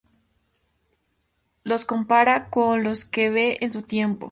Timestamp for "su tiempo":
3.71-4.19